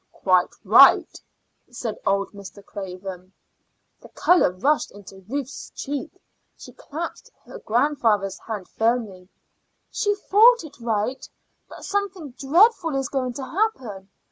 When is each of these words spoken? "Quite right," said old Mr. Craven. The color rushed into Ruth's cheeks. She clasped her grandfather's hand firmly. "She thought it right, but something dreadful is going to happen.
"Quite 0.23 0.49
right," 0.63 1.21
said 1.69 1.99
old 2.07 2.31
Mr. 2.31 2.65
Craven. 2.65 3.33
The 4.01 4.09
color 4.09 4.51
rushed 4.51 4.89
into 4.89 5.23
Ruth's 5.29 5.69
cheeks. 5.75 6.17
She 6.57 6.71
clasped 6.73 7.29
her 7.45 7.59
grandfather's 7.59 8.39
hand 8.39 8.67
firmly. 8.67 9.29
"She 9.91 10.15
thought 10.15 10.63
it 10.63 10.79
right, 10.79 11.29
but 11.69 11.85
something 11.85 12.31
dreadful 12.31 12.95
is 12.95 13.09
going 13.09 13.33
to 13.33 13.45
happen. 13.45 14.09